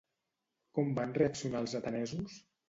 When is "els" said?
1.67-1.77